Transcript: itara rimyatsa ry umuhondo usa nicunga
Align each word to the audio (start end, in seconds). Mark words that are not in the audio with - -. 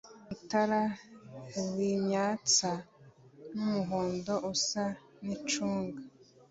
itara 0.35 0.81
rimyatsa 1.77 2.71
ry 3.49 3.57
umuhondo 3.65 4.33
usa 4.53 4.83
nicunga 5.23 6.01